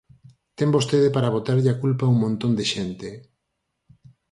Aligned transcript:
Ten 0.57 0.69
vostede 0.75 1.09
para 1.15 1.33
botarlle 1.35 1.69
a 1.73 1.79
culpa 1.83 2.11
un 2.13 2.17
montón 2.23 2.51
de 2.59 2.65
xente. 2.71 3.09